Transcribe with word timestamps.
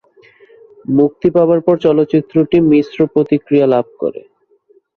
মুক্তি 0.91 1.27
পাবার 1.35 1.59
পর 1.65 1.75
চলচ্চিত্রটি 1.85 2.57
মিশ্র 2.71 2.99
প্রতিক্রিয়া 3.13 3.67
লাভ 3.73 3.85
করে। 4.01 4.21